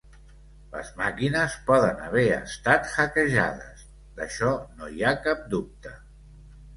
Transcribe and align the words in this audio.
Les 0.75 0.87
màquines 0.99 1.57
poden 1.67 1.99
haver 2.05 2.23
estat 2.37 2.89
hackejades, 2.93 3.83
d’això 4.21 4.55
no 4.81 4.89
hi 4.95 5.05
ha 5.05 5.13
cap 5.29 5.45
dubte. 5.53 5.93